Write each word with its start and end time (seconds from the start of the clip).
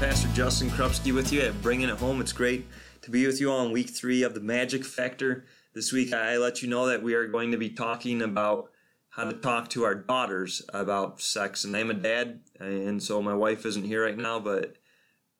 Pastor 0.00 0.28
Justin 0.28 0.70
Krupski 0.70 1.14
with 1.14 1.30
you 1.30 1.42
at 1.42 1.60
Bringing 1.60 1.90
It 1.90 1.98
Home. 1.98 2.22
It's 2.22 2.32
great 2.32 2.66
to 3.02 3.10
be 3.10 3.26
with 3.26 3.38
you 3.38 3.52
in 3.56 3.70
week 3.70 3.90
three 3.90 4.22
of 4.22 4.32
the 4.32 4.40
Magic 4.40 4.82
Factor. 4.82 5.44
This 5.74 5.92
week, 5.92 6.14
I 6.14 6.38
let 6.38 6.62
you 6.62 6.70
know 6.70 6.86
that 6.86 7.02
we 7.02 7.12
are 7.12 7.26
going 7.26 7.50
to 7.50 7.58
be 7.58 7.68
talking 7.68 8.22
about 8.22 8.70
how 9.10 9.24
to 9.24 9.34
talk 9.34 9.68
to 9.68 9.84
our 9.84 9.94
daughters 9.94 10.62
about 10.72 11.20
sex. 11.20 11.64
And 11.64 11.76
I'm 11.76 11.90
a 11.90 11.94
dad, 11.94 12.40
and 12.58 13.02
so 13.02 13.20
my 13.20 13.34
wife 13.34 13.66
isn't 13.66 13.84
here 13.84 14.02
right 14.02 14.16
now, 14.16 14.40
but 14.40 14.76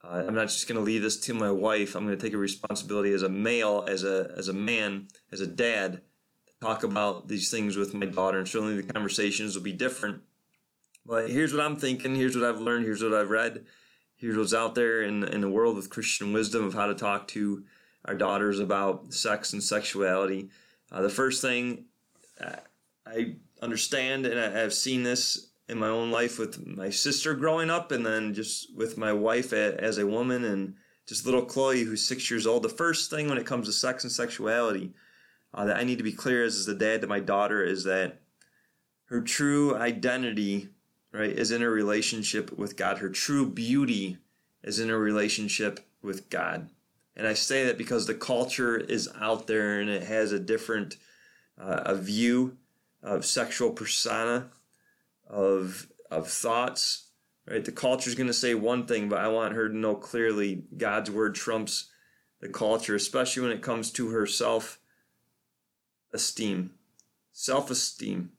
uh, 0.04 0.24
I'm 0.28 0.34
not 0.34 0.48
just 0.48 0.68
going 0.68 0.76
to 0.76 0.84
leave 0.84 1.00
this 1.00 1.18
to 1.20 1.32
my 1.32 1.50
wife. 1.50 1.94
I'm 1.94 2.04
going 2.04 2.18
to 2.18 2.22
take 2.22 2.34
a 2.34 2.38
responsibility 2.38 3.14
as 3.14 3.22
a 3.22 3.30
male, 3.30 3.86
as 3.88 4.04
a 4.04 4.30
as 4.36 4.48
a 4.48 4.52
man, 4.52 5.08
as 5.32 5.40
a 5.40 5.46
dad, 5.46 6.02
to 6.48 6.52
talk 6.60 6.82
about 6.82 7.28
these 7.28 7.50
things 7.50 7.78
with 7.78 7.94
my 7.94 8.04
daughter. 8.04 8.38
And 8.38 8.46
certainly 8.46 8.78
the 8.78 8.92
conversations 8.92 9.56
will 9.56 9.62
be 9.62 9.72
different. 9.72 10.20
But 11.06 11.30
here's 11.30 11.54
what 11.54 11.64
I'm 11.64 11.76
thinking. 11.76 12.14
Here's 12.14 12.36
what 12.36 12.44
I've 12.44 12.60
learned. 12.60 12.84
Here's 12.84 13.02
what 13.02 13.14
I've 13.14 13.30
read 13.30 13.64
here's 14.20 14.36
what's 14.36 14.54
out 14.54 14.74
there 14.74 15.02
in, 15.02 15.24
in 15.24 15.40
the 15.40 15.48
world 15.48 15.76
with 15.76 15.90
Christian 15.90 16.32
wisdom 16.32 16.64
of 16.64 16.74
how 16.74 16.86
to 16.86 16.94
talk 16.94 17.26
to 17.28 17.64
our 18.04 18.14
daughters 18.14 18.58
about 18.58 19.12
sex 19.12 19.52
and 19.52 19.62
sexuality. 19.62 20.50
Uh, 20.92 21.02
the 21.02 21.08
first 21.08 21.40
thing 21.40 21.86
uh, 22.40 22.56
I 23.06 23.36
understand, 23.62 24.26
and 24.26 24.38
I, 24.38 24.50
have 24.60 24.74
seen 24.74 25.02
this 25.02 25.50
in 25.68 25.78
my 25.78 25.88
own 25.88 26.10
life 26.10 26.38
with 26.38 26.66
my 26.66 26.90
sister 26.90 27.34
growing 27.34 27.70
up, 27.70 27.92
and 27.92 28.04
then 28.04 28.34
just 28.34 28.76
with 28.76 28.98
my 28.98 29.12
wife 29.12 29.52
as 29.52 29.98
a 29.98 30.06
woman, 30.06 30.44
and 30.44 30.74
just 31.06 31.24
little 31.24 31.44
Chloe, 31.44 31.82
who's 31.82 32.06
six 32.06 32.30
years 32.30 32.46
old. 32.46 32.62
The 32.62 32.68
first 32.68 33.10
thing 33.10 33.28
when 33.28 33.38
it 33.38 33.46
comes 33.46 33.66
to 33.66 33.72
sex 33.72 34.04
and 34.04 34.12
sexuality 34.12 34.92
uh, 35.54 35.64
that 35.64 35.76
I 35.76 35.84
need 35.84 35.98
to 35.98 36.04
be 36.04 36.12
clear 36.12 36.44
as, 36.44 36.56
as 36.56 36.66
the 36.66 36.74
dad 36.74 37.00
to 37.00 37.06
my 37.06 37.20
daughter 37.20 37.64
is 37.64 37.84
that 37.84 38.20
her 39.06 39.20
true 39.20 39.76
identity 39.76 40.68
right, 41.12 41.30
is 41.30 41.50
in 41.50 41.62
a 41.62 41.70
relationship 41.70 42.56
with 42.56 42.76
God. 42.76 42.98
Her 42.98 43.08
true 43.08 43.46
beauty 43.46 44.18
is 44.62 44.78
in 44.78 44.90
a 44.90 44.98
relationship 44.98 45.80
with 46.02 46.30
God. 46.30 46.70
And 47.16 47.26
I 47.26 47.34
say 47.34 47.64
that 47.66 47.78
because 47.78 48.06
the 48.06 48.14
culture 48.14 48.76
is 48.78 49.08
out 49.20 49.46
there 49.46 49.80
and 49.80 49.90
it 49.90 50.04
has 50.04 50.32
a 50.32 50.38
different 50.38 50.96
uh, 51.60 51.82
a 51.84 51.94
view 51.94 52.56
of 53.02 53.24
sexual 53.24 53.70
persona, 53.70 54.48
of 55.28 55.88
of 56.10 56.28
thoughts. 56.28 57.06
Right, 57.46 57.64
the 57.64 57.72
culture 57.72 58.08
is 58.08 58.14
going 58.14 58.26
to 58.28 58.32
say 58.34 58.54
one 58.54 58.86
thing, 58.86 59.08
but 59.08 59.18
I 59.18 59.28
want 59.28 59.54
her 59.54 59.68
to 59.68 59.76
know 59.76 59.96
clearly 59.96 60.64
God's 60.76 61.10
word 61.10 61.34
trumps 61.34 61.90
the 62.40 62.48
culture, 62.48 62.94
especially 62.94 63.42
when 63.42 63.52
it 63.52 63.62
comes 63.62 63.90
to 63.92 64.10
her 64.10 64.26
self 64.26 64.78
esteem, 66.12 66.72
self 67.32 67.70
esteem, 67.70 68.32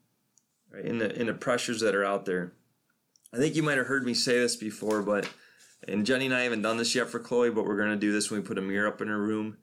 right, 0.71 0.85
in 0.85 0.99
the 0.99 1.13
in 1.19 1.27
the 1.27 1.33
pressures 1.33 1.81
that 1.81 1.95
are 1.95 2.05
out 2.05 2.25
there. 2.25 2.53
I 3.33 3.37
think 3.37 3.55
you 3.55 3.63
might 3.63 3.77
have 3.77 3.87
heard 3.87 4.05
me 4.05 4.13
say 4.13 4.39
this 4.39 4.55
before, 4.55 5.01
but 5.01 5.29
and 5.87 6.05
Jenny 6.05 6.25
and 6.25 6.35
I 6.35 6.41
haven't 6.41 6.61
done 6.61 6.77
this 6.77 6.93
yet 6.93 7.09
for 7.09 7.19
Chloe, 7.19 7.49
but 7.49 7.65
we're 7.65 7.77
gonna 7.77 7.95
do 7.95 8.11
this 8.11 8.29
when 8.29 8.41
we 8.41 8.47
put 8.47 8.57
a 8.57 8.61
mirror 8.61 8.87
up 8.87 9.01
in 9.01 9.07
her 9.07 9.21
room. 9.21 9.57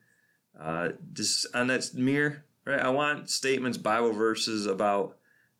Uh, 0.58 0.91
just 1.12 1.47
on 1.55 1.69
that 1.69 1.94
mirror, 1.94 2.44
right? 2.64 2.80
I 2.80 2.89
want 2.89 3.30
statements, 3.30 3.78
Bible 3.78 4.12
verses 4.12 4.66
about 4.66 5.16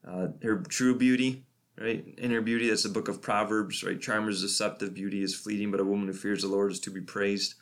uh, 0.06 0.28
her 0.42 0.56
true 0.68 0.96
beauty, 0.96 1.44
right? 1.78 2.04
Inner 2.18 2.40
beauty. 2.40 2.68
That's 2.68 2.82
the 2.82 2.88
book 2.88 3.08
of 3.08 3.22
Proverbs, 3.22 3.84
right? 3.84 4.00
Charmers 4.00 4.40
deceptive 4.40 4.94
beauty 4.94 5.22
is 5.22 5.34
fleeting, 5.34 5.70
but 5.70 5.80
a 5.80 5.84
woman 5.84 6.08
who 6.08 6.14
fears 6.14 6.42
the 6.42 6.48
Lord 6.48 6.72
is 6.72 6.80
to 6.80 6.90
be 6.90 7.00
praised. 7.00 7.54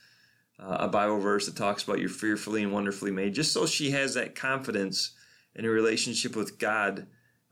Uh, 0.59 0.77
a 0.81 0.89
Bible 0.89 1.19
verse 1.19 1.45
that 1.45 1.57
talks 1.57 1.83
about 1.83 1.99
you're 1.99 2.09
fearfully 2.09 2.63
and 2.63 2.73
wonderfully 2.73 3.11
made, 3.11 3.35
just 3.35 3.53
so 3.53 3.67
she 3.67 3.91
has 3.91 4.15
that 4.15 4.35
confidence 4.35 5.11
in 5.55 5.65
her 5.65 5.71
relationship 5.71 6.35
with 6.35 6.59
God 6.59 7.07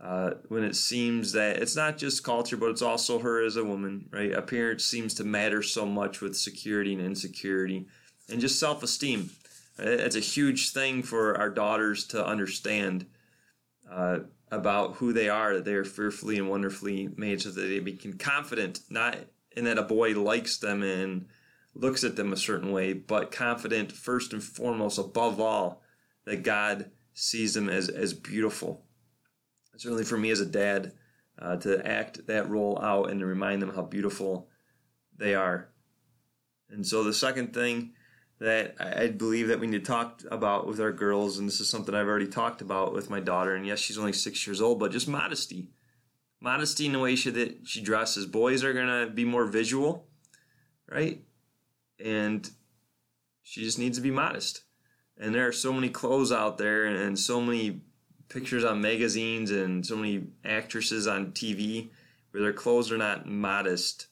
uh, 0.05 0.34
when 0.48 0.62
it 0.62 0.77
seems 0.77 1.33
that 1.33 1.56
it's 1.56 1.74
not 1.74 1.97
just 1.97 2.22
culture, 2.22 2.58
but 2.58 2.69
it's 2.69 2.83
also 2.83 3.19
her 3.20 3.42
as 3.42 3.56
a 3.56 3.64
woman, 3.64 4.06
right? 4.12 4.33
Appearance 4.33 4.84
seems 4.84 5.14
to 5.14 5.24
matter 5.24 5.62
so 5.62 5.86
much 5.86 6.20
with 6.20 6.36
security 6.36 6.92
and 6.92 7.01
insecurity 7.01 7.86
and 8.28 8.39
just 8.39 8.61
self 8.61 8.83
esteem. 8.83 9.30
It's 9.78 10.14
a 10.14 10.20
huge 10.20 10.70
thing 10.73 11.02
for 11.02 11.39
our 11.39 11.48
daughters 11.48 12.05
to 12.08 12.24
understand 12.24 13.06
uh, 13.90 14.20
about 14.52 14.96
who 14.96 15.14
they 15.14 15.30
are, 15.30 15.55
that 15.55 15.64
they 15.64 15.73
are 15.73 15.84
fearfully 15.84 16.36
and 16.36 16.51
wonderfully 16.51 17.08
made, 17.17 17.40
so 17.40 17.51
that 17.51 17.62
they 17.62 17.80
become 17.80 18.12
confident, 18.12 18.80
not 18.90 19.17
in 19.57 19.64
that 19.64 19.78
a 19.78 19.83
boy 19.83 20.11
likes 20.20 20.58
them 20.58 20.83
and 20.83 21.27
looks 21.74 22.05
at 22.05 22.14
them 22.14 22.30
a 22.30 22.36
certain 22.36 22.73
way, 22.73 22.92
but 22.92 23.33
confident 23.33 23.90
first 23.90 24.34
and 24.34 24.45
foremost, 24.45 24.98
above 24.98 25.40
all, 25.40 25.83
that 26.27 26.42
God 26.42 26.90
sees 27.14 27.55
them 27.55 27.70
as, 27.70 27.89
as 27.89 28.12
beautiful 28.12 28.84
certainly 29.77 30.05
for 30.05 30.18
me 30.18 30.30
as 30.30 30.40
a 30.40 30.46
dad, 30.46 30.92
uh, 31.39 31.57
to 31.57 31.86
act 31.86 32.27
that 32.27 32.48
role 32.48 32.79
out 32.83 33.11
and 33.11 33.20
to 33.20 33.27
remind 33.27 33.61
them 33.61 33.74
how 33.74 33.83
beautiful 33.83 34.48
they 35.17 35.35
are. 35.35 35.70
And 36.70 36.86
so 36.86 37.05
the 37.05 37.12
second 37.12 37.52
thing 37.52 37.92
that 38.40 38.74
I 38.80 39.08
believe 39.08 39.48
that 39.48 39.61
we 39.61 39.67
need 39.67 39.84
to 39.84 39.90
talk 39.90 40.23
about 40.30 40.67
with 40.67 40.80
our 40.80 40.92
girls, 40.92 41.39
and 41.39 41.48
this 41.48 41.61
is 41.61 41.68
something 41.68 41.95
I've 41.95 42.08
already 42.08 42.27
talked 42.27 42.61
about 42.61 42.92
with 42.92 43.11
my 43.11 43.20
daughter, 43.20 43.55
and 43.55 43.67
yes, 43.67 43.79
she's 43.79 43.98
only 43.98 44.13
six 44.13 44.46
years 44.46 44.61
old, 44.61 44.80
but 44.80 44.92
just 44.92 45.08
modesty. 45.08 45.70
Modesty 46.40 46.86
in 46.86 46.92
the 46.92 46.98
way 46.98 47.17
she, 47.17 47.30
that 47.30 47.67
she 47.67 47.80
dresses. 47.80 48.27
Boys 48.27 48.64
are 48.64 48.73
going 48.73 48.89
to 49.07 49.13
be 49.13 49.24
more 49.24 49.46
visual, 49.46 50.08
right? 50.90 51.23
And 52.05 52.48
she 53.42 53.63
just 53.63 53.79
needs 53.79 53.96
to 53.98 54.02
be 54.02 54.11
modest. 54.11 54.64
And 55.17 55.34
there 55.34 55.46
are 55.46 55.52
so 55.52 55.73
many 55.73 55.89
clothes 55.89 56.33
out 56.33 56.58
there 56.58 56.84
and, 56.84 56.96
and 56.96 57.18
so 57.18 57.40
many 57.40 57.83
pictures 58.29 58.64
on 58.64 58.80
magazines 58.80 59.51
and 59.51 59.85
so 59.85 59.96
many 59.96 60.27
actresses 60.45 61.07
on 61.07 61.33
TV 61.33 61.90
where 62.30 62.42
their 62.42 62.52
clothes 62.52 62.90
are 62.90 62.98
not 62.98 63.27
modest. 63.27 64.08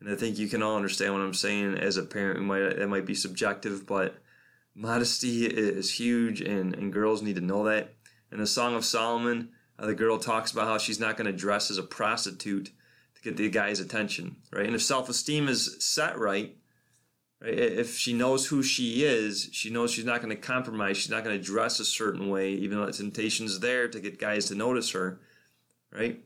And 0.00 0.10
I 0.10 0.16
think 0.16 0.38
you 0.38 0.48
can 0.48 0.62
all 0.62 0.76
understand 0.76 1.12
what 1.12 1.22
I'm 1.22 1.34
saying 1.34 1.78
as 1.78 1.96
a 1.96 2.02
parent. 2.02 2.40
We 2.40 2.46
might 2.46 2.76
that 2.76 2.88
might 2.88 3.06
be 3.06 3.14
subjective, 3.14 3.86
but 3.86 4.16
modesty 4.74 5.46
is 5.46 5.92
huge, 5.92 6.40
and, 6.40 6.74
and 6.74 6.92
girls 6.92 7.22
need 7.22 7.36
to 7.36 7.40
know 7.40 7.64
that. 7.64 7.94
In 8.32 8.38
the 8.38 8.46
Song 8.46 8.74
of 8.74 8.84
Solomon, 8.84 9.50
uh, 9.78 9.86
the 9.86 9.94
girl 9.94 10.18
talks 10.18 10.50
about 10.50 10.66
how 10.66 10.78
she's 10.78 10.98
not 10.98 11.16
going 11.16 11.30
to 11.30 11.32
dress 11.32 11.70
as 11.70 11.78
a 11.78 11.82
prostitute 11.82 12.70
to 13.14 13.22
get 13.22 13.36
the 13.36 13.48
guy's 13.48 13.78
attention, 13.78 14.36
right? 14.50 14.66
And 14.66 14.74
if 14.74 14.82
self 14.82 15.08
esteem 15.08 15.48
is 15.48 15.76
set 15.78 16.18
right, 16.18 16.56
Right? 16.56 16.56
If 17.44 17.96
she 17.96 18.12
knows 18.12 18.46
who 18.46 18.62
she 18.62 19.04
is, 19.04 19.48
she 19.52 19.68
knows 19.68 19.90
she's 19.90 20.04
not 20.04 20.22
going 20.22 20.34
to 20.34 20.40
compromise. 20.40 20.96
She's 20.96 21.10
not 21.10 21.24
going 21.24 21.36
to 21.36 21.44
dress 21.44 21.80
a 21.80 21.84
certain 21.84 22.28
way, 22.28 22.50
even 22.50 22.78
though 22.78 22.86
the 22.86 22.92
temptation's 22.92 23.58
there 23.58 23.88
to 23.88 24.00
get 24.00 24.20
guys 24.20 24.46
to 24.46 24.54
notice 24.54 24.92
her, 24.92 25.20
right? 25.90 26.24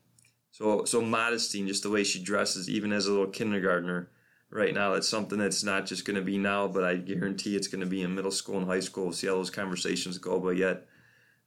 So, 0.50 0.84
so 0.84 1.00
modesty 1.00 1.58
and 1.60 1.68
just 1.68 1.82
the 1.82 1.90
way 1.90 2.04
she 2.04 2.22
dresses, 2.22 2.68
even 2.68 2.92
as 2.92 3.06
a 3.06 3.10
little 3.10 3.28
kindergartner, 3.28 4.10
right 4.50 4.74
now, 4.74 4.92
that's 4.92 5.08
something 5.08 5.38
that's 5.38 5.64
not 5.64 5.86
just 5.86 6.04
going 6.04 6.16
to 6.16 6.22
be 6.22 6.38
now, 6.38 6.68
but 6.68 6.84
I 6.84 6.96
guarantee 6.96 7.56
it's 7.56 7.68
going 7.68 7.80
to 7.80 7.86
be 7.86 8.02
in 8.02 8.14
middle 8.14 8.30
school 8.30 8.58
and 8.58 8.66
high 8.66 8.80
school. 8.80 9.04
We'll 9.04 9.12
see 9.12 9.26
how 9.26 9.34
those 9.34 9.50
conversations 9.50 10.18
go. 10.18 10.38
But 10.38 10.56
yet, 10.56 10.86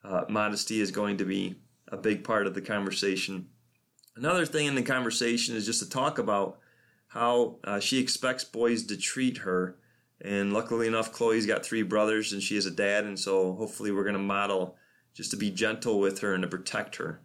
uh, 0.04 0.26
modesty 0.30 0.82
is 0.82 0.92
going 0.92 1.18
to 1.18 1.26
be 1.26 1.56
a 1.90 1.98
big 1.98 2.24
part 2.24 2.48
of 2.48 2.54
the 2.54 2.62
conversation. 2.62 3.50
Another 4.16 4.46
thing 4.46 4.68
in 4.68 4.76
the 4.76 4.82
conversation 4.82 5.56
is 5.56 5.66
just 5.66 5.82
to 5.82 5.90
talk 5.90 6.20
about 6.20 6.60
how 7.10 7.58
uh, 7.64 7.80
she 7.80 8.00
expects 8.00 8.44
boys 8.44 8.86
to 8.86 8.96
treat 8.96 9.40
her. 9.40 9.76
And 10.22 10.54
luckily 10.54 10.88
enough, 10.88 11.12
Chloe's 11.12 11.46
got 11.46 11.66
three 11.66 11.82
brothers 11.82 12.34
and 12.34 12.42
she 12.42 12.56
has 12.56 12.66
a 12.66 12.72
dad. 12.72 13.04
And 13.04 13.20
so 13.20 13.54
hopefully 13.54 13.92
we're 13.92 14.04
going 14.04 14.14
to 14.14 14.20
model 14.20 14.78
just 15.14 15.32
to 15.32 15.38
be 15.38 15.50
gentle 15.50 16.00
with 16.00 16.20
her 16.20 16.34
and 16.34 16.44
to 16.44 16.48
protect 16.48 16.98
her. 16.98 17.22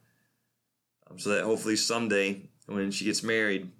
Um, 1.08 1.18
so 1.18 1.30
that 1.30 1.44
hopefully 1.44 1.76
someday 1.76 2.48
when 2.66 2.90
she 2.90 3.04
gets 3.04 3.22
married, 3.22 3.70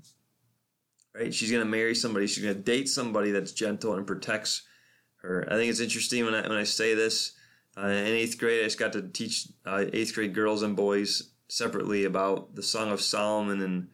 right, 1.15 1.33
she's 1.33 1.51
going 1.51 1.65
to 1.65 1.71
marry 1.71 1.95
somebody, 1.95 2.27
she's 2.27 2.45
going 2.45 2.55
to 2.55 2.63
date 2.63 2.89
somebody 2.89 3.31
that's 3.31 3.53
gentle 3.53 3.95
and 3.95 4.07
protects 4.07 4.63
her. 5.23 5.47
I 5.51 5.55
think 5.55 5.71
it's 5.71 5.81
interesting 5.81 6.25
when 6.27 6.35
I, 6.35 6.43
when 6.43 6.59
I 6.59 6.65
say 6.65 6.95
this. 6.95 7.33
Uh, 7.77 7.89
in 7.89 8.07
eighth 8.07 8.39
grade, 8.39 8.61
I 8.61 8.65
just 8.65 8.79
got 8.79 8.93
to 8.93 9.03
teach 9.03 9.49
uh, 9.65 9.87
eighth 9.93 10.15
grade 10.15 10.35
girls 10.35 10.63
and 10.63 10.77
boys 10.77 11.31
separately 11.49 12.05
about 12.05 12.55
the 12.55 12.63
Song 12.63 12.93
of 12.93 13.01
Solomon 13.01 13.63
and 13.63 13.89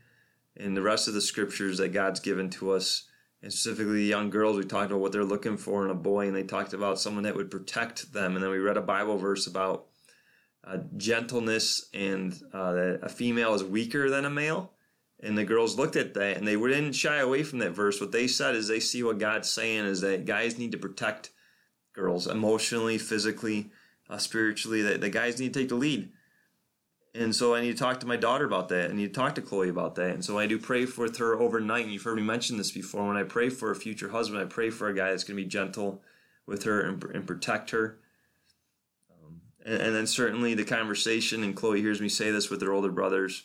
and 0.56 0.76
the 0.76 0.82
rest 0.82 1.08
of 1.08 1.14
the 1.14 1.20
scriptures 1.20 1.78
that 1.78 1.92
God's 1.92 2.20
given 2.20 2.50
to 2.50 2.72
us. 2.72 3.04
And 3.42 3.52
specifically, 3.52 3.94
the 3.94 4.04
young 4.04 4.28
girls, 4.28 4.56
we 4.56 4.64
talked 4.64 4.90
about 4.90 5.00
what 5.00 5.12
they're 5.12 5.24
looking 5.24 5.56
for 5.56 5.84
in 5.84 5.90
a 5.90 5.94
boy, 5.94 6.26
and 6.26 6.36
they 6.36 6.42
talked 6.42 6.74
about 6.74 7.00
someone 7.00 7.24
that 7.24 7.36
would 7.36 7.50
protect 7.50 8.12
them. 8.12 8.34
And 8.34 8.44
then 8.44 8.50
we 8.50 8.58
read 8.58 8.76
a 8.76 8.82
Bible 8.82 9.16
verse 9.16 9.46
about 9.46 9.86
uh, 10.62 10.78
gentleness 10.96 11.88
and 11.94 12.38
uh, 12.52 12.72
that 12.72 13.00
a 13.02 13.08
female 13.08 13.54
is 13.54 13.64
weaker 13.64 14.10
than 14.10 14.24
a 14.24 14.30
male. 14.30 14.72
And 15.22 15.36
the 15.36 15.44
girls 15.44 15.76
looked 15.76 15.96
at 15.96 16.14
that 16.14 16.38
and 16.38 16.46
they 16.46 16.56
didn't 16.56 16.92
shy 16.92 17.16
away 17.16 17.42
from 17.42 17.58
that 17.58 17.72
verse. 17.72 18.00
What 18.00 18.12
they 18.12 18.26
said 18.26 18.54
is 18.54 18.68
they 18.68 18.80
see 18.80 19.02
what 19.02 19.18
God's 19.18 19.50
saying 19.50 19.84
is 19.84 20.00
that 20.00 20.24
guys 20.24 20.58
need 20.58 20.72
to 20.72 20.78
protect 20.78 21.30
girls 21.92 22.26
emotionally, 22.26 22.96
physically, 22.98 23.70
uh, 24.08 24.18
spiritually, 24.18 24.82
that 24.82 25.00
the 25.00 25.10
guys 25.10 25.38
need 25.38 25.52
to 25.52 25.60
take 25.60 25.68
the 25.68 25.74
lead. 25.74 26.10
And 27.12 27.34
so 27.34 27.54
I 27.54 27.60
need 27.60 27.72
to 27.72 27.78
talk 27.78 27.98
to 28.00 28.06
my 28.06 28.16
daughter 28.16 28.44
about 28.44 28.68
that. 28.68 28.90
I 28.90 28.94
need 28.94 29.12
to 29.12 29.20
talk 29.20 29.34
to 29.34 29.42
Chloe 29.42 29.68
about 29.68 29.96
that. 29.96 30.10
And 30.10 30.24
so 30.24 30.38
I 30.38 30.46
do 30.46 30.58
pray 30.58 30.84
with 30.84 31.16
her 31.16 31.34
overnight. 31.40 31.84
And 31.84 31.92
you've 31.92 32.04
heard 32.04 32.16
me 32.16 32.22
mention 32.22 32.56
this 32.56 32.70
before. 32.70 33.06
When 33.06 33.16
I 33.16 33.24
pray 33.24 33.48
for 33.48 33.70
a 33.70 33.76
future 33.76 34.10
husband, 34.10 34.40
I 34.40 34.44
pray 34.44 34.70
for 34.70 34.88
a 34.88 34.94
guy 34.94 35.10
that's 35.10 35.24
going 35.24 35.36
to 35.36 35.42
be 35.42 35.48
gentle 35.48 36.02
with 36.46 36.62
her 36.64 36.80
and, 36.80 37.02
and 37.04 37.26
protect 37.26 37.70
her. 37.70 37.98
Um, 39.10 39.40
and, 39.64 39.82
and, 39.82 39.94
then 39.94 40.06
certainly 40.06 40.54
the 40.54 40.64
conversation, 40.64 41.42
and 41.42 41.56
Chloe 41.56 41.80
hears 41.80 42.00
me 42.00 42.08
say 42.08 42.30
this 42.30 42.48
with 42.48 42.62
her 42.62 42.72
older 42.72 42.92
brothers. 42.92 43.44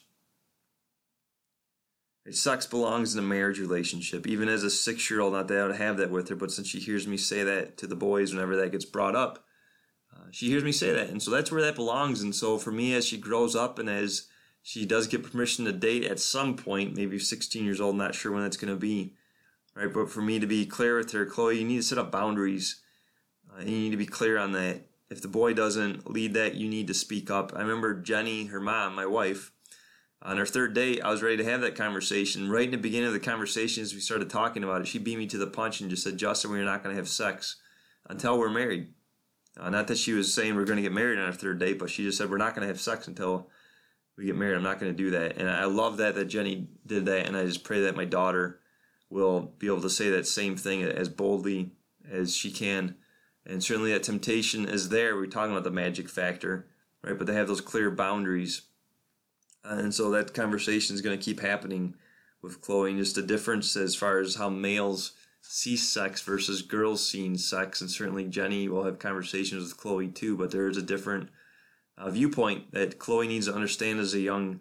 Sex 2.31 2.65
belongs 2.65 3.13
in 3.13 3.19
a 3.19 3.27
marriage 3.27 3.59
relationship. 3.59 4.25
Even 4.25 4.49
as 4.49 4.63
a 4.63 4.69
six 4.69 5.09
year 5.09 5.21
old, 5.21 5.33
not 5.33 5.47
that 5.47 5.59
I 5.59 5.67
would 5.67 5.75
have 5.75 5.97
that 5.97 6.09
with 6.09 6.29
her, 6.29 6.35
but 6.35 6.51
since 6.51 6.67
she 6.67 6.79
hears 6.79 7.07
me 7.07 7.17
say 7.17 7.43
that 7.43 7.77
to 7.77 7.87
the 7.87 7.95
boys 7.95 8.33
whenever 8.33 8.55
that 8.57 8.71
gets 8.71 8.85
brought 8.85 9.15
up, 9.15 9.45
uh, 10.15 10.27
she 10.31 10.47
hears 10.47 10.63
me 10.63 10.71
say 10.71 10.91
that. 10.91 11.09
And 11.09 11.21
so 11.21 11.31
that's 11.31 11.51
where 11.51 11.61
that 11.61 11.75
belongs. 11.75 12.21
And 12.21 12.33
so 12.33 12.57
for 12.57 12.71
me, 12.71 12.93
as 12.93 13.05
she 13.05 13.17
grows 13.17 13.55
up 13.55 13.79
and 13.79 13.89
as 13.89 14.27
she 14.61 14.85
does 14.85 15.07
get 15.07 15.29
permission 15.29 15.65
to 15.65 15.71
date 15.71 16.05
at 16.05 16.19
some 16.19 16.55
point, 16.55 16.95
maybe 16.95 17.19
16 17.19 17.63
years 17.63 17.81
old, 17.81 17.95
not 17.95 18.15
sure 18.15 18.31
when 18.31 18.43
that's 18.43 18.57
going 18.57 18.73
to 18.73 18.79
be, 18.79 19.13
right? 19.75 19.91
But 19.93 20.09
for 20.09 20.21
me 20.21 20.39
to 20.39 20.47
be 20.47 20.65
clear 20.65 20.97
with 20.97 21.11
her, 21.11 21.25
Chloe, 21.25 21.59
you 21.59 21.65
need 21.65 21.77
to 21.77 21.83
set 21.83 21.97
up 21.97 22.11
boundaries. 22.11 22.81
Uh, 23.53 23.61
you 23.61 23.77
need 23.77 23.91
to 23.91 23.97
be 23.97 24.05
clear 24.05 24.37
on 24.37 24.53
that. 24.53 24.87
If 25.09 25.21
the 25.21 25.27
boy 25.27 25.53
doesn't 25.53 26.09
lead 26.09 26.33
that, 26.33 26.55
you 26.55 26.67
need 26.67 26.87
to 26.87 26.93
speak 26.93 27.29
up. 27.29 27.53
I 27.55 27.61
remember 27.61 27.93
Jenny, 27.93 28.45
her 28.45 28.59
mom, 28.59 28.95
my 28.95 29.05
wife, 29.05 29.51
on 30.21 30.39
our 30.39 30.45
third 30.47 30.73
date, 30.73 31.01
I 31.03 31.11
was 31.11 31.21
ready 31.21 31.37
to 31.37 31.43
have 31.43 31.61
that 31.61 31.75
conversation. 31.75 32.49
Right 32.49 32.65
in 32.65 32.71
the 32.71 32.77
beginning 32.77 33.07
of 33.07 33.13
the 33.13 33.19
conversation, 33.19 33.83
as 33.83 33.93
we 33.93 33.99
started 33.99 34.31
talking 34.31 34.63
about 34.63 34.81
it, 34.81 34.87
she 34.87 34.97
beat 34.97 35.19
me 35.19 35.27
to 35.27 35.37
the 35.37 35.45
punch 35.45 35.81
and 35.81 35.89
just 35.91 36.03
said, 36.03 36.17
Justin, 36.17 36.49
we're 36.49 36.63
not 36.63 36.83
going 36.83 36.95
to 36.95 36.99
have 36.99 37.07
sex 37.07 37.57
until 38.09 38.39
we're 38.39 38.49
married. 38.49 38.87
Uh, 39.59 39.69
not 39.69 39.87
that 39.87 39.97
she 39.97 40.13
was 40.13 40.33
saying 40.33 40.55
we're 40.55 40.65
going 40.65 40.77
to 40.77 40.83
get 40.83 40.91
married 40.91 41.19
on 41.19 41.25
our 41.25 41.33
third 41.33 41.59
date, 41.59 41.79
but 41.79 41.89
she 41.89 42.03
just 42.03 42.17
said, 42.17 42.29
we're 42.29 42.37
not 42.37 42.55
going 42.55 42.61
to 42.61 42.67
have 42.67 42.81
sex 42.81 43.07
until 43.07 43.49
we 44.17 44.25
get 44.25 44.35
married. 44.35 44.55
I'm 44.55 44.63
not 44.63 44.79
going 44.79 44.91
to 44.91 44.97
do 44.97 45.11
that. 45.11 45.37
And 45.37 45.49
I 45.49 45.65
love 45.65 45.97
that, 45.97 46.15
that 46.15 46.25
Jenny 46.25 46.67
did 46.85 47.05
that. 47.05 47.27
And 47.27 47.37
I 47.37 47.45
just 47.45 47.63
pray 47.63 47.81
that 47.81 47.95
my 47.95 48.05
daughter 48.05 48.59
will 49.09 49.53
be 49.59 49.67
able 49.67 49.81
to 49.81 49.89
say 49.89 50.09
that 50.09 50.27
same 50.27 50.57
thing 50.57 50.83
as 50.83 51.09
boldly 51.09 51.71
as 52.09 52.35
she 52.35 52.51
can. 52.51 52.95
And 53.45 53.63
certainly 53.63 53.93
that 53.93 54.03
temptation 54.03 54.67
is 54.67 54.89
there. 54.89 55.15
We're 55.15 55.27
talking 55.27 55.51
about 55.51 55.63
the 55.63 55.71
magic 55.71 56.09
factor, 56.09 56.67
right? 57.01 57.17
But 57.17 57.27
they 57.27 57.33
have 57.33 57.47
those 57.47 57.61
clear 57.61 57.91
boundaries 57.91 58.63
uh, 59.65 59.75
and 59.75 59.93
so 59.93 60.11
that 60.11 60.33
conversation 60.33 60.95
is 60.95 61.01
going 61.01 61.17
to 61.17 61.23
keep 61.23 61.39
happening 61.39 61.95
with 62.41 62.61
Chloe, 62.61 62.91
and 62.91 62.99
just 62.99 63.15
the 63.15 63.21
difference 63.21 63.75
as 63.75 63.95
far 63.95 64.19
as 64.19 64.35
how 64.35 64.49
males 64.49 65.13
see 65.47 65.77
sex 65.77 66.21
versus 66.21 66.61
girls 66.61 67.07
seeing 67.09 67.37
sex. 67.37 67.81
And 67.81 67.89
certainly 67.89 68.25
Jenny 68.25 68.67
will 68.67 68.83
have 68.83 68.99
conversations 68.99 69.63
with 69.63 69.77
Chloe 69.77 70.07
too, 70.07 70.35
but 70.37 70.51
there 70.51 70.67
is 70.67 70.77
a 70.77 70.81
different 70.81 71.29
uh, 71.97 72.09
viewpoint 72.09 72.71
that 72.71 72.99
Chloe 72.99 73.27
needs 73.27 73.47
to 73.47 73.55
understand 73.55 73.99
as 73.99 74.13
a 74.13 74.19
young 74.19 74.59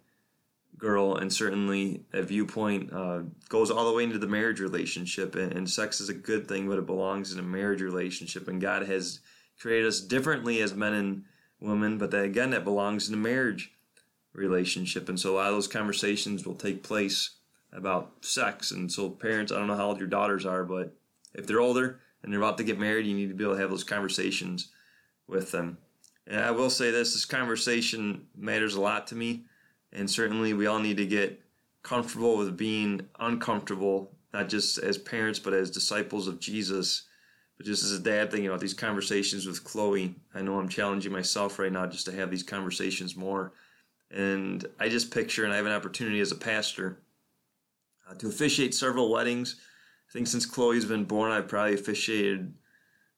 girl, 0.77 1.17
and 1.17 1.33
certainly 1.33 2.05
a 2.13 2.23
viewpoint 2.23 2.93
uh, 2.93 3.23
goes 3.49 3.71
all 3.71 3.87
the 3.87 3.97
way 3.97 4.05
into 4.05 4.19
the 4.19 4.27
marriage 4.27 4.61
relationship. 4.61 5.35
And, 5.35 5.53
and 5.53 5.71
sex 5.71 6.01
is 6.01 6.09
a 6.09 6.15
good 6.15 6.47
thing, 6.49 6.69
but 6.69 6.79
it 6.79 6.87
belongs 6.87 7.33
in 7.33 7.39
a 7.39 7.43
marriage 7.43 7.81
relationship, 7.81 8.49
and 8.49 8.61
God 8.61 8.87
has 8.87 9.21
created 9.61 9.87
us 9.87 10.01
differently 10.01 10.61
as 10.61 10.75
men 10.75 10.93
and 10.93 11.25
women, 11.61 11.99
but 11.99 12.11
that 12.11 12.25
again, 12.25 12.51
that 12.51 12.65
belongs 12.65 13.09
in 13.09 13.15
a 13.15 13.19
marriage 13.19 13.73
relationship. 14.33 15.09
And 15.09 15.19
so 15.19 15.35
a 15.35 15.37
lot 15.37 15.49
of 15.49 15.55
those 15.55 15.69
conversations 15.69 16.45
will 16.45 16.57
take 16.57 16.83
place 16.83 17.31
about 17.75 18.25
sex. 18.25 18.71
And 18.71 18.91
so, 18.91 19.11
parents, 19.11 19.53
I 19.53 19.59
don't 19.59 19.67
know 19.67 19.77
how 19.77 19.89
old 19.89 19.99
your 19.99 20.09
daughters 20.09 20.47
are, 20.47 20.65
but 20.65 20.95
if 21.35 21.47
they're 21.47 21.61
older 21.61 22.01
and 22.23 22.33
they're 22.33 22.41
about 22.41 22.59
to 22.59 22.65
get 22.65 22.79
married, 22.79 23.07
you 23.07 23.15
need 23.15 23.29
to 23.29 23.35
be 23.35 23.45
able 23.45 23.55
to 23.55 23.61
have 23.61 23.71
those 23.71 23.85
conversations 23.85 24.71
with 25.27 25.51
them. 25.51 25.79
And 26.27 26.41
I 26.41 26.51
will 26.53 26.71
say 26.71 26.91
this 26.91 27.13
this 27.13 27.25
conversation 27.25 28.27
matters 28.37 28.75
a 28.75 28.81
lot 28.81 29.07
to 29.09 29.15
me. 29.15 29.45
And 29.93 30.11
certainly, 30.11 30.55
we 30.55 30.67
all 30.67 30.79
need 30.79 30.97
to 30.97 31.07
get 31.07 31.41
comfortable 31.83 32.39
with 32.39 32.57
being 32.57 33.07
uncomfortable, 33.21 34.11
not 34.33 34.49
just 34.49 34.79
as 34.79 34.97
parents, 34.97 35.39
but 35.39 35.53
as 35.53 35.71
disciples 35.71 36.29
of 36.29 36.41
Jesus. 36.41 37.03
But 37.57 37.67
just 37.67 37.85
as 37.85 37.93
a 37.93 38.01
dad, 38.01 38.31
thinking 38.31 38.49
about 38.49 38.61
these 38.61 38.75
conversations 38.75 39.47
with 39.47 39.63
Chloe, 39.63 40.17
I 40.35 40.43
know 40.43 40.59
I'm 40.59 40.69
challenging 40.69 41.13
myself 41.13 41.59
right 41.59 41.71
now 41.71 41.87
just 41.87 42.07
to 42.07 42.13
have 42.13 42.31
these 42.31 42.43
conversations 42.43 43.15
more 43.15 43.53
and 44.15 44.65
I 44.79 44.89
just 44.89 45.13
picture, 45.13 45.45
and 45.45 45.53
I 45.53 45.57
have 45.57 45.67
an 45.67 45.73
opportunity 45.73 46.21
as 46.21 46.31
a 46.31 46.37
pastor 46.37 46.99
to 48.19 48.29
officiate 48.29 48.75
several 48.75 49.11
weddings. 49.11 49.57
I 50.09 50.13
think 50.13 50.27
since 50.27 50.47
Chloe's 50.47 50.85
been 50.85 51.05
born, 51.05 51.33
I've 51.33 51.49
probably 51.49 51.75
officiated 51.75 52.55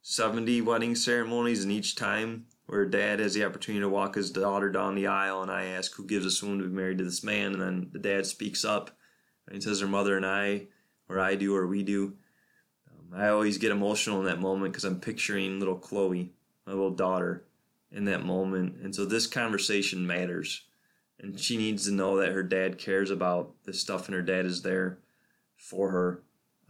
70 0.02 0.60
wedding 0.62 0.94
ceremonies, 0.94 1.62
and 1.62 1.72
each 1.72 1.96
time 1.96 2.46
where 2.66 2.86
dad 2.86 3.20
has 3.20 3.34
the 3.34 3.44
opportunity 3.44 3.80
to 3.80 3.88
walk 3.88 4.14
his 4.14 4.30
daughter 4.30 4.70
down 4.70 4.94
the 4.94 5.06
aisle, 5.06 5.42
and 5.42 5.50
I 5.50 5.64
ask 5.64 5.94
who 5.94 6.06
gives 6.06 6.26
us 6.26 6.42
woman 6.42 6.58
to 6.58 6.64
be 6.64 6.74
married 6.74 6.98
to 6.98 7.04
this 7.04 7.24
man, 7.24 7.52
and 7.52 7.60
then 7.60 7.88
the 7.92 7.98
dad 7.98 8.26
speaks 8.26 8.64
up 8.64 8.90
and 9.48 9.62
says 9.62 9.80
her 9.80 9.86
mother 9.86 10.16
and 10.16 10.26
I, 10.26 10.66
or 11.08 11.20
I 11.20 11.36
do, 11.36 11.54
or 11.54 11.66
we 11.66 11.82
do. 11.82 12.14
Um, 12.90 13.20
I 13.20 13.28
always 13.28 13.58
get 13.58 13.72
emotional 13.72 14.20
in 14.20 14.26
that 14.26 14.40
moment 14.40 14.72
because 14.72 14.84
I'm 14.84 15.00
picturing 15.00 15.58
little 15.58 15.76
Chloe, 15.76 16.32
my 16.66 16.72
little 16.72 16.90
daughter, 16.90 17.44
in 17.92 18.04
that 18.06 18.24
moment, 18.24 18.76
and 18.82 18.94
so 18.94 19.04
this 19.04 19.26
conversation 19.26 20.06
matters 20.06 20.65
and 21.20 21.38
she 21.38 21.56
needs 21.56 21.86
to 21.86 21.92
know 21.92 22.16
that 22.18 22.32
her 22.32 22.42
dad 22.42 22.78
cares 22.78 23.10
about 23.10 23.54
this 23.64 23.80
stuff 23.80 24.06
and 24.06 24.14
her 24.14 24.22
dad 24.22 24.44
is 24.44 24.62
there 24.62 24.98
for 25.56 25.90
her. 25.90 26.22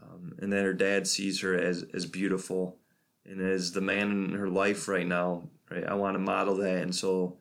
Um, 0.02 0.34
and 0.38 0.52
that 0.52 0.64
her 0.64 0.74
dad 0.74 1.06
sees 1.06 1.40
her 1.40 1.54
as, 1.54 1.84
as 1.94 2.06
beautiful 2.06 2.76
and 3.24 3.40
as 3.40 3.72
the 3.72 3.80
man 3.80 4.10
in 4.10 4.32
her 4.32 4.48
life 4.48 4.88
right 4.88 5.06
now 5.06 5.48
right? 5.70 5.84
I 5.84 5.94
want 5.94 6.14
to 6.14 6.18
model 6.18 6.56
that. 6.56 6.82
And 6.82 6.94
so 6.94 7.38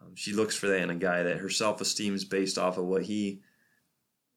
um, 0.00 0.14
she 0.14 0.32
looks 0.32 0.56
for 0.56 0.68
that 0.68 0.82
in 0.82 0.90
a 0.90 0.96
guy 0.96 1.22
that 1.22 1.38
her 1.38 1.50
self-esteem 1.50 2.14
is 2.14 2.24
based 2.24 2.58
off 2.58 2.78
of 2.78 2.86
what 2.86 3.02
he 3.02 3.40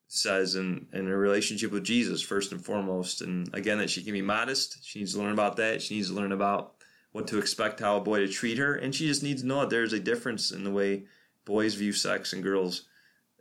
says 0.08 0.56
in, 0.56 0.86
in 0.94 1.08
her 1.08 1.18
relationship 1.18 1.72
with 1.72 1.84
jesus 1.84 2.22
first 2.22 2.52
and 2.52 2.64
foremost. 2.64 3.22
And 3.22 3.50
again 3.54 3.80
that 3.80 3.90
she 3.90 4.04
can 4.04 4.14
be 4.14 4.22
modest. 4.22 4.86
She 4.86 5.00
needs 5.00 5.14
to 5.14 5.20
learn 5.20 5.34
about 5.34 5.56
that. 5.58 5.82
She 5.82 5.96
needs 5.96 6.10
to 6.10 6.16
learn 6.16 6.32
about 6.32 6.76
what 7.12 7.28
to 7.28 7.40
expect 7.40 7.80
how 7.80 7.98
a 7.98 8.02
boy 8.02 8.20
to 8.20 8.28
treat 8.28 8.58
her. 8.58 8.76
And 8.76 8.94
she 8.94 9.08
just 9.08 9.24
needs 9.24 9.42
to 9.42 9.48
know 9.48 9.62
that 9.62 9.70
there's 9.70 9.94
a 9.94 10.00
difference 10.00 10.52
in 10.52 10.64
the 10.64 10.72
way 10.72 11.06
boys 11.46 11.76
view 11.76 11.94
sex 11.94 12.34
and 12.34 12.44
girls 12.44 12.84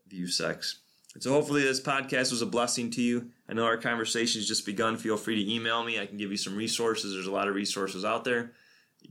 view 0.09 0.27
sex. 0.27 0.79
So 1.21 1.31
hopefully 1.31 1.63
this 1.63 1.81
podcast 1.81 2.31
was 2.31 2.41
a 2.41 2.47
blessing 2.47 2.91
to 2.93 3.03
you. 3.03 3.31
I 3.49 3.53
know 3.53 3.65
our 3.65 3.77
conversation 3.77 4.41
has 4.41 4.49
just 4.49 4.65
begun. 4.65 4.97
Feel 4.97 5.19
free 5.19 5.45
to 5.45 5.55
email 5.55 5.85
me. 5.85 6.01
I 6.01 6.07
can 6.07 6.17
give 6.17 6.31
you 6.31 6.39
some 6.39 6.57
resources. 6.57 7.13
There's 7.13 7.27
a 7.27 7.33
lot 7.33 7.49
of 7.49 7.55
resources 7.55 8.05
out 8.05 8.25
there. 8.25 8.53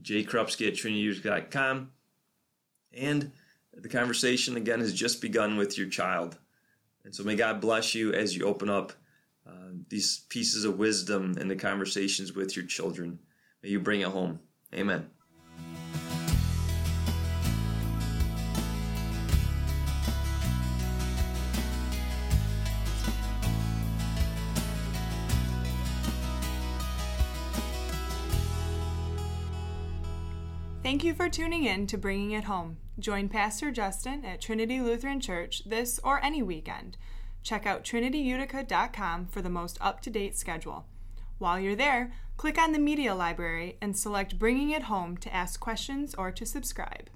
jkrupski 0.02 0.66
at 0.66 0.74
trinityutica.com. 0.74 1.92
And 2.94 3.30
the 3.72 3.88
conversation, 3.88 4.56
again, 4.56 4.80
has 4.80 4.92
just 4.92 5.20
begun 5.20 5.56
with 5.56 5.78
your 5.78 5.88
child. 5.88 6.38
And 7.04 7.14
so 7.14 7.22
may 7.22 7.36
God 7.36 7.60
bless 7.60 7.94
you 7.94 8.12
as 8.12 8.36
you 8.36 8.46
open 8.46 8.68
up 8.68 8.92
uh, 9.46 9.70
these 9.88 10.24
pieces 10.28 10.64
of 10.64 10.78
wisdom 10.78 11.36
in 11.38 11.48
the 11.48 11.56
conversations 11.56 12.32
with 12.32 12.56
your 12.56 12.66
children. 12.66 13.18
May 13.62 13.70
you 13.70 13.80
bring 13.80 14.00
it 14.00 14.08
home. 14.08 14.40
Amen. 14.74 15.08
Thank 30.82 31.04
you 31.04 31.14
for 31.14 31.28
tuning 31.28 31.62
in 31.62 31.86
to 31.86 31.96
Bringing 31.96 32.32
It 32.32 32.42
Home. 32.44 32.76
Join 32.98 33.28
Pastor 33.28 33.70
Justin 33.70 34.24
at 34.24 34.40
Trinity 34.40 34.80
Lutheran 34.80 35.20
Church 35.20 35.62
this 35.64 36.00
or 36.02 36.22
any 36.24 36.42
weekend. 36.42 36.96
Check 37.44 37.66
out 37.66 37.84
trinityutica.com 37.84 39.26
for 39.26 39.40
the 39.40 39.48
most 39.48 39.78
up 39.80 40.00
to 40.02 40.10
date 40.10 40.36
schedule. 40.36 40.86
While 41.38 41.60
you're 41.60 41.76
there, 41.76 42.12
click 42.36 42.58
on 42.58 42.72
the 42.72 42.80
Media 42.80 43.14
Library 43.14 43.76
and 43.80 43.96
select 43.96 44.40
Bringing 44.40 44.70
It 44.70 44.84
Home 44.84 45.16
to 45.18 45.32
ask 45.32 45.60
questions 45.60 46.16
or 46.16 46.32
to 46.32 46.44
subscribe. 46.44 47.10